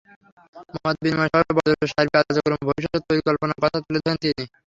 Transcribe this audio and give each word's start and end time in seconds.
মতবিনিময় 0.77 1.29
সভায় 1.31 1.55
বন্দরের 1.57 1.91
সার্বিক 1.91 2.13
কার্যক্রম 2.15 2.53
এবং 2.53 2.67
ভবিষ্যৎ 2.69 3.01
পরিকল্পনার 3.09 3.61
কথা 3.63 3.77
তুলে 3.85 3.99
ধরেন 4.01 4.17
তিনি। 4.23 4.43